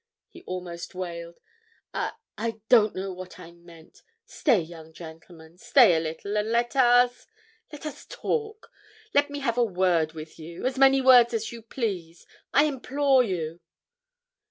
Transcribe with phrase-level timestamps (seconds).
[0.29, 1.39] he almost wailed.
[1.93, 4.01] "I—I don't know what I meant.
[4.25, 8.71] Stay, young gentleman, stay a little, and let us—let us talk.
[9.13, 12.25] Let me have a word with you—as many words as you please.
[12.51, 13.59] I implore you!"